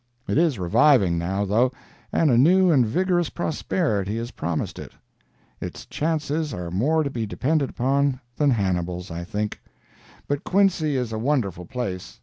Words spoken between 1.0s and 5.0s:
now, though, and a new and vigorous prosperity is promised it.